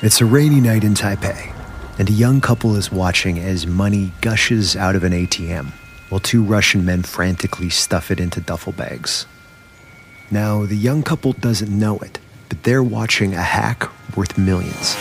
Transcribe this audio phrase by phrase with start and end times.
[0.00, 1.52] It's a rainy night in Taipei,
[1.98, 5.72] and a young couple is watching as money gushes out of an ATM
[6.08, 9.26] while two Russian men frantically stuff it into duffel bags.
[10.30, 14.96] Now, the young couple doesn't know it, but they're watching a hack worth millions.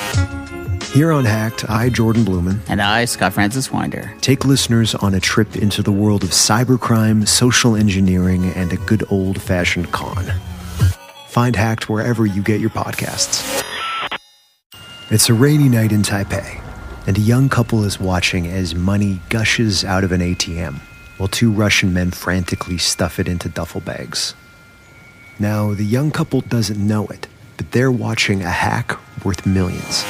[0.91, 4.13] Here on Hacked, I, Jordan Blumen, And I, Scott Francis Winder.
[4.21, 9.03] take listeners on a trip into the world of cybercrime, social engineering, and a good
[9.09, 10.25] old fashioned con.
[11.27, 13.66] Find Hacked wherever you get your podcasts.
[15.09, 16.61] It's a rainy night in Taipei,
[17.07, 20.79] and a young couple is watching as money gushes out of an ATM
[21.17, 24.35] while two Russian men frantically stuff it into duffel bags.
[25.39, 30.03] Now, the young couple doesn't know it, but they're watching a hack worth millions.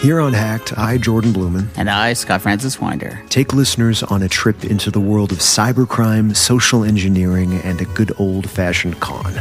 [0.00, 3.22] Here on Hacked, I, Jordan Blumen, And I, Scott Francis Winder.
[3.30, 8.12] take listeners on a trip into the world of cybercrime, social engineering, and a good
[8.18, 9.32] old fashioned con.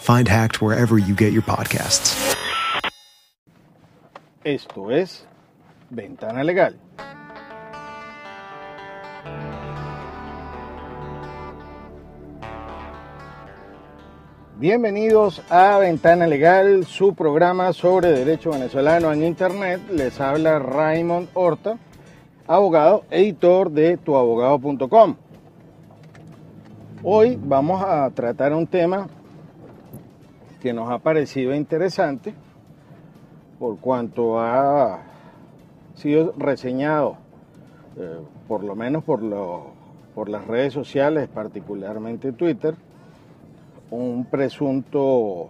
[0.00, 2.29] Find Hacked wherever you get your podcasts.
[4.42, 5.26] Esto es
[5.90, 6.74] Ventana Legal.
[14.56, 19.82] Bienvenidos a Ventana Legal, su programa sobre derecho venezolano en Internet.
[19.90, 21.76] Les habla Raymond Horta,
[22.46, 25.16] abogado, editor de tuabogado.com.
[27.02, 29.06] Hoy vamos a tratar un tema
[30.62, 32.32] que nos ha parecido interesante
[33.60, 35.02] por cuanto ha
[35.94, 37.18] sido reseñado,
[37.98, 39.66] eh, por lo menos por, lo-
[40.14, 42.74] por las redes sociales, particularmente Twitter,
[43.90, 45.48] un presunto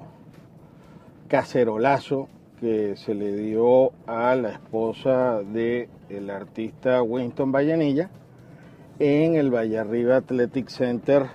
[1.29, 8.11] cacerolazo que se le dio a la esposa del artista Winston Vallenilla
[8.99, 11.27] en el Vallarriba Athletic Center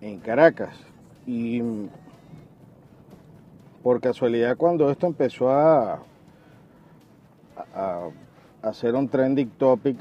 [0.00, 0.76] en Caracas.
[1.26, 1.60] Y
[3.86, 6.02] por casualidad cuando esto empezó a,
[7.72, 8.08] a,
[8.60, 9.96] a ser un trending topic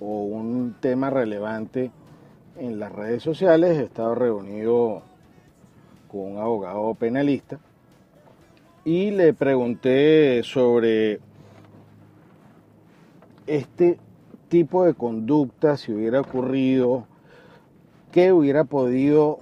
[0.00, 1.92] o un tema relevante
[2.58, 5.02] en las redes sociales, he estado reunido
[6.10, 7.60] con un abogado penalista
[8.84, 11.20] y le pregunté sobre
[13.46, 14.00] este
[14.48, 17.06] tipo de conducta, si hubiera ocurrido,
[18.10, 19.38] qué hubiera podido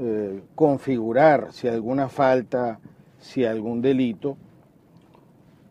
[0.00, 2.78] eh, configurar si alguna falta,
[3.18, 4.36] si algún delito,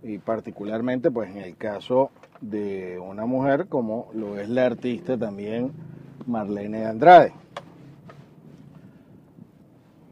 [0.04, 2.12] y particularmente pues en el caso
[2.42, 5.72] de una mujer como lo es la artista también
[6.26, 7.32] Marlene Andrade.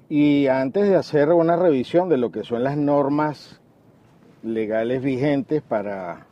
[0.07, 3.59] Y antes de hacer una revisión de lo que son las normas
[4.43, 6.25] legales vigentes para,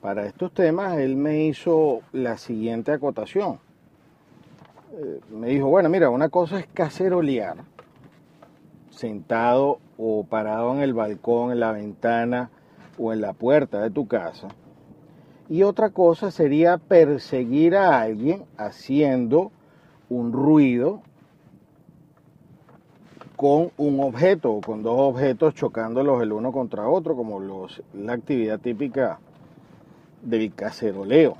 [0.00, 3.65] para estos temas, él me hizo la siguiente acotación
[5.30, 7.58] me dijo, bueno, mira, una cosa es cacerolear,
[8.90, 12.50] sentado o parado en el balcón, en la ventana
[12.98, 14.48] o en la puerta de tu casa.
[15.48, 19.52] Y otra cosa sería perseguir a alguien haciendo
[20.08, 21.02] un ruido
[23.36, 28.14] con un objeto o con dos objetos chocándolos el uno contra otro, como los, la
[28.14, 29.20] actividad típica
[30.22, 31.36] del caceroleo.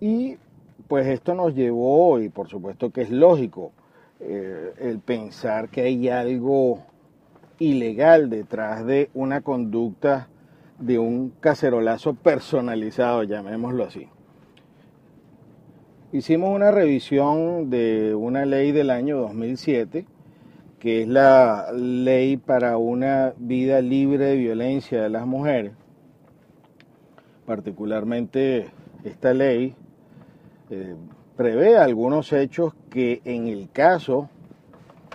[0.00, 0.38] Y
[0.88, 3.72] pues esto nos llevó, y por supuesto que es lógico,
[4.20, 6.82] eh, el pensar que hay algo
[7.58, 10.28] ilegal detrás de una conducta
[10.78, 14.08] de un cacerolazo personalizado, llamémoslo así.
[16.10, 20.06] Hicimos una revisión de una ley del año 2007,
[20.78, 25.72] que es la ley para una vida libre de violencia de las mujeres.
[27.44, 28.70] Particularmente
[29.04, 29.74] esta ley
[30.70, 30.96] eh,
[31.36, 34.28] prevé algunos hechos que en el caso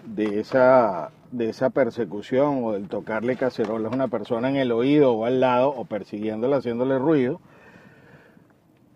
[0.05, 5.13] de esa, de esa persecución o del tocarle cacerola a una persona en el oído
[5.13, 7.39] o al lado o persiguiéndola haciéndole ruido,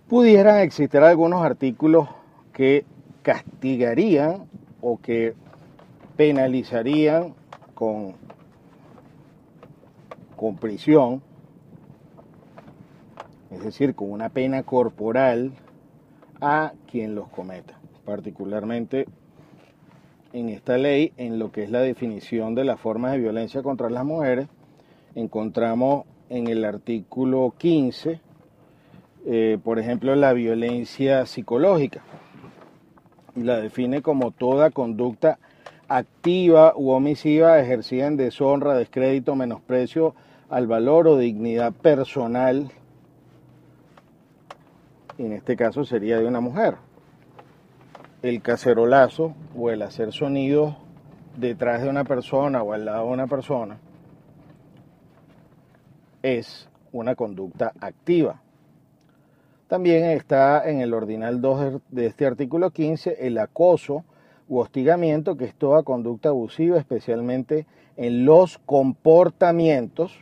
[0.07, 2.07] pudieran existir algunos artículos
[2.53, 2.85] que
[3.21, 4.45] castigarían
[4.81, 5.35] o que
[6.15, 7.35] penalizarían
[7.75, 8.13] con,
[10.35, 11.21] con prisión,
[13.51, 15.51] es decir, con una pena corporal
[16.41, 19.05] a quien los cometa, particularmente
[20.33, 23.89] en esta ley, en lo que es la definición de las formas de violencia contra
[23.89, 24.47] las mujeres,
[25.15, 28.19] encontramos en el artículo 15,
[29.25, 32.03] eh, por ejemplo, la violencia psicológica,
[33.35, 35.39] y la define como toda conducta
[35.87, 40.15] activa u omisiva ejercida en deshonra, descrédito, menosprecio
[40.49, 42.71] al valor o dignidad personal
[45.17, 46.75] en este caso sería de una mujer.
[48.21, 50.75] El cacerolazo o el hacer sonidos
[51.37, 53.77] detrás de una persona o al lado de una persona
[56.23, 58.41] es una conducta activa.
[59.67, 64.03] También está en el ordinal 2 de este artículo 15 el acoso
[64.47, 67.65] u hostigamiento, que es toda conducta abusiva, especialmente
[67.97, 70.17] en los comportamientos,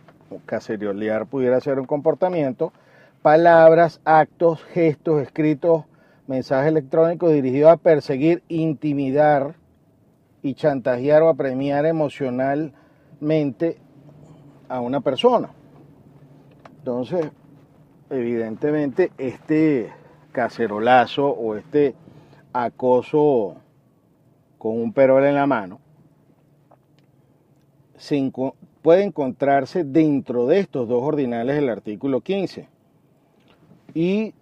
[0.45, 2.73] caceriolear pudiera ser un comportamiento,
[3.25, 5.85] palabras, actos, gestos, escritos,
[6.27, 9.55] mensajes electrónicos dirigidos a perseguir, intimidar
[10.43, 13.79] y chantajear o apremiar emocionalmente
[14.69, 15.49] a una persona.
[16.77, 17.31] Entonces,
[18.11, 19.91] evidentemente, este
[20.31, 21.95] cacerolazo o este
[22.53, 23.55] acoso
[24.59, 25.79] con un perol en la mano
[28.83, 32.74] puede encontrarse dentro de estos dos ordinales del artículo 15.
[33.95, 34.33] Y,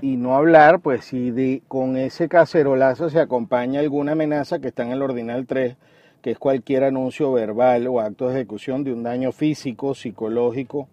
[0.00, 4.92] y no hablar, pues si con ese cacerolazo se acompaña alguna amenaza que está en
[4.92, 5.76] el ordinal 3,
[6.22, 10.88] que es cualquier anuncio verbal o acto de ejecución de un daño físico, psicológico,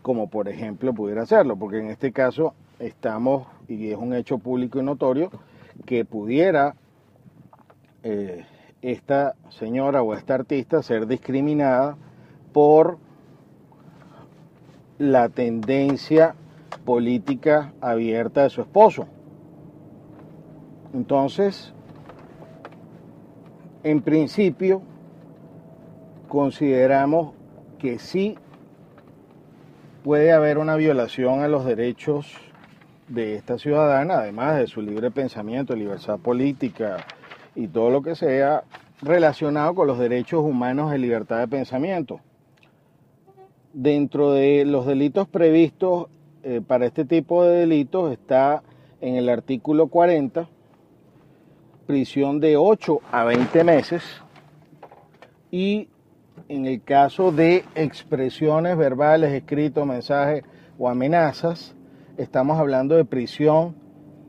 [0.00, 4.80] como por ejemplo pudiera hacerlo, porque en este caso estamos, y es un hecho público
[4.80, 5.30] y notorio,
[5.84, 6.74] que pudiera
[8.02, 8.46] eh,
[8.80, 11.98] esta señora o esta artista ser discriminada
[12.54, 12.96] por
[14.96, 16.34] la tendencia
[16.84, 19.06] política abierta de su esposo.
[20.92, 21.72] Entonces,
[23.82, 24.82] en principio,
[26.28, 27.32] consideramos
[27.78, 28.36] que sí
[30.04, 32.36] puede haber una violación a los derechos
[33.08, 36.98] de esta ciudadana, además de su libre pensamiento, libertad política
[37.54, 38.64] y todo lo que sea
[39.02, 42.20] relacionado con los derechos humanos de libertad de pensamiento.
[43.72, 46.06] Dentro de los delitos previstos
[46.42, 48.62] eh, para este tipo de delitos está
[49.00, 50.48] en el artículo 40
[51.90, 54.04] prisión de 8 a 20 meses
[55.50, 55.88] y
[56.48, 60.44] en el caso de expresiones verbales, escritos, mensajes
[60.78, 61.74] o amenazas,
[62.16, 63.74] estamos hablando de prisión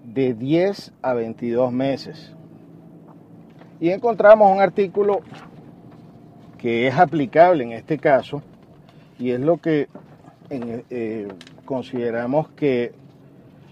[0.04, 2.34] de 10 a 22 meses.
[3.80, 5.22] Y encontramos un artículo
[6.58, 8.42] que es aplicable en este caso
[9.20, 9.88] y es lo que
[10.50, 11.28] eh,
[11.72, 12.92] consideramos que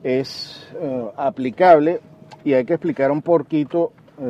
[0.03, 1.99] es eh, aplicable
[2.45, 4.23] y hay que explicar un poquito eh,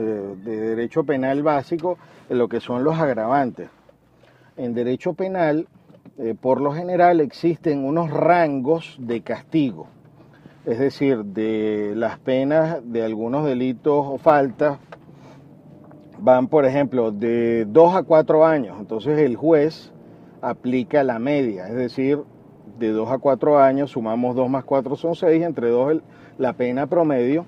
[0.43, 3.69] de derecho penal básico de lo que son los agravantes
[4.57, 5.67] en derecho penal,
[6.17, 9.85] eh, por lo general existen unos rangos de castigo,
[10.65, 14.79] es decir, de las penas de algunos delitos o faltas
[16.17, 18.77] van, por ejemplo, de 2 a 4 años.
[18.79, 19.93] Entonces el juez
[20.41, 22.19] aplica la media, es decir,
[22.77, 26.01] de 2 a 4 años, sumamos 2 más 4 son 6, entre 2
[26.37, 27.45] la pena promedio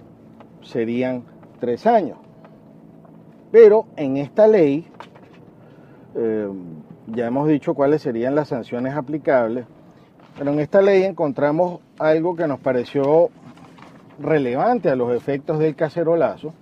[0.62, 1.24] serían
[1.60, 2.18] 3 años.
[3.52, 4.88] Pero en esta ley,
[6.16, 6.50] eh,
[7.08, 9.66] ya hemos dicho cuáles serían las sanciones aplicables,
[10.38, 13.30] pero en esta ley encontramos algo que nos pareció
[14.20, 16.54] relevante a los efectos del cacerolazo,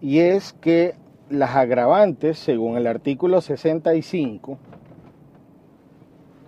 [0.00, 0.94] y es que
[1.30, 4.58] las agravantes, según el artículo 65,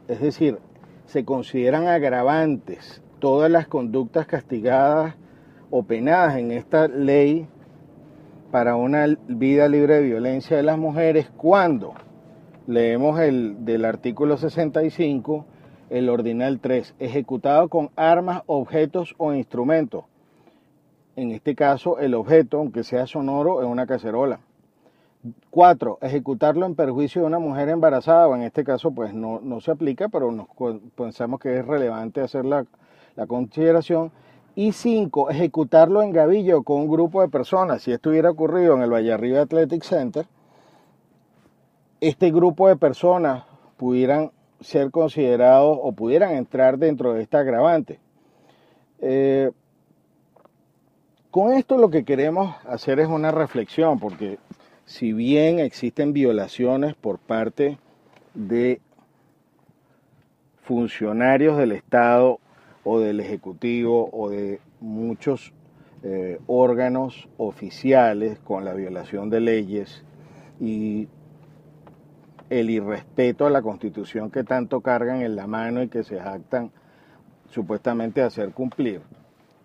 [0.09, 0.59] es decir,
[1.07, 5.15] se consideran agravantes todas las conductas castigadas
[5.71, 7.47] o penadas en esta ley
[8.51, 11.95] para una vida libre de violencia de las mujeres cuando
[12.67, 15.47] leemos el del artículo 65,
[15.91, 20.05] el ordinal 3, ejecutado con armas, objetos o instrumentos.
[21.17, 24.41] En este caso, el objeto, aunque sea sonoro, es una cacerola.
[25.51, 25.99] 4.
[26.03, 29.71] Ejecutarlo en perjuicio de una mujer embarazada, o en este caso pues no, no se
[29.71, 30.49] aplica, pero nos,
[30.97, 32.67] pensamos que es relevante hacer la,
[33.17, 34.13] la consideración.
[34.57, 35.31] Y 5.
[35.31, 37.83] Ejecutarlo en gavillo con un grupo de personas.
[37.83, 40.27] Si esto hubiera ocurrido en el Vallarriba Athletic Center,
[42.01, 43.45] este grupo de personas
[43.77, 47.99] pudieran ser considerados o pudieran entrar dentro de esta agravante.
[49.01, 49.51] Eh,
[51.31, 54.39] con esto lo que queremos hacer es una reflexión, porque
[54.87, 57.79] si bien existen violaciones por parte
[58.35, 58.81] de
[60.63, 62.41] funcionarios del Estado
[62.85, 65.53] o del Ejecutivo o de muchos
[66.03, 70.05] eh, órganos oficiales con la violación de leyes
[70.61, 71.09] y
[72.51, 76.71] el irrespeto a la constitución que tanto cargan en la mano y que se jactan
[77.49, 79.01] supuestamente a hacer cumplir,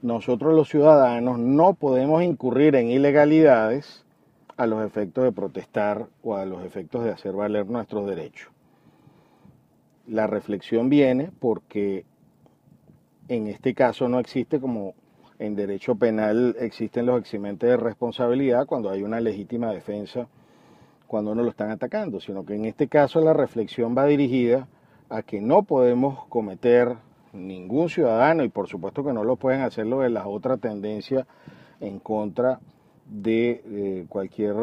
[0.02, 4.06] nosotros los ciudadanos no podemos incurrir en ilegalidades
[4.60, 8.52] a los efectos de protestar o a los efectos de hacer valer nuestros derechos.
[10.06, 12.04] La reflexión viene porque
[13.30, 14.96] en este caso no existe como
[15.40, 20.28] en derecho penal existen los eximentes de responsabilidad cuando hay una legítima defensa
[21.08, 24.68] cuando uno lo están atacando, sino que en este caso la reflexión va dirigida
[25.08, 26.98] a que no podemos cometer
[27.32, 31.26] ningún ciudadano, y por supuesto que no lo pueden hacer lo de la otra tendencia
[31.80, 32.79] en contra de
[33.12, 34.56] eh, cualquier,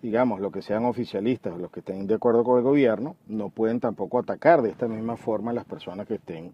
[0.00, 3.80] digamos, lo que sean oficialistas, los que estén de acuerdo con el gobierno, no pueden
[3.80, 6.52] tampoco atacar de esta misma forma a las personas que estén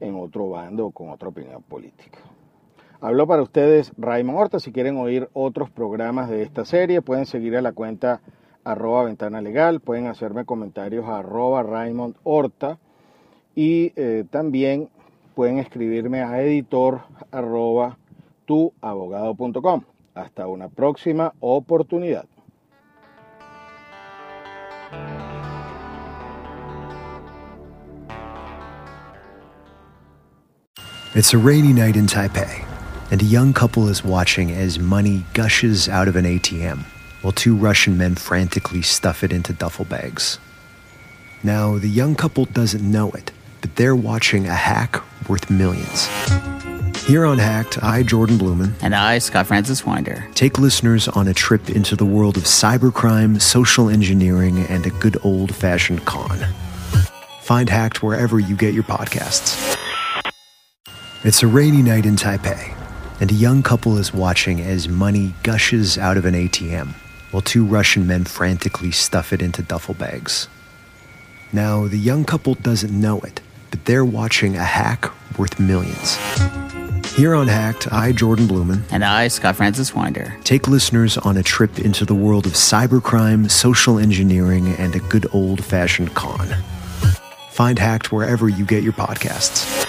[0.00, 2.18] en otro bando o con otra opinión política.
[3.00, 4.60] Hablo para ustedes Raymond Horta.
[4.60, 8.20] Si quieren oír otros programas de esta serie, pueden seguir a la cuenta
[8.64, 12.78] arroba ventana legal, pueden hacerme comentarios a arroba Raymond Horta
[13.54, 14.88] y eh, también
[15.34, 17.98] pueden escribirme a editor arroba
[18.46, 19.82] tuabogado.com.
[20.14, 22.26] Hasta una próxima oportunidad.
[31.14, 32.64] It's a rainy night in Taipei,
[33.10, 36.84] and a young couple is watching as money gushes out of an ATM
[37.24, 40.38] while two Russian men frantically stuff it into duffel bags.
[41.42, 46.06] Now, the young couple doesn't know it, but they're watching a hack worth millions.
[47.06, 50.26] Here on Hacked, I, Jordan Blumen, And I, Scott Francis Winder.
[50.34, 55.18] take listeners on a trip into the world of cybercrime, social engineering, and a good
[55.22, 56.38] old fashioned con.
[57.42, 59.76] Find Hacked wherever you get your podcasts.
[61.24, 62.74] It's a rainy night in Taipei,
[63.20, 66.94] and a young couple is watching as money gushes out of an ATM
[67.32, 70.46] while two Russian men frantically stuff it into duffel bags.
[71.52, 73.40] Now, the young couple doesn't know it,
[73.72, 76.16] but they're watching a hack worth millions.
[77.16, 80.34] Here on Hacked, I, Jordan Blumen, And I, Scott Francis Winder.
[80.42, 85.26] take listeners on a trip into the world of cybercrime, social engineering, and a good
[85.32, 86.48] old fashioned con.
[87.52, 89.83] Find Hacked wherever you get your podcasts.